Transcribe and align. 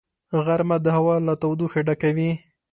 غرمه 0.45 0.77
د 0.85 0.87
هوا 0.97 1.15
له 1.27 1.33
تودوخې 1.41 1.81
ډکه 1.87 2.09
وي 2.15 2.31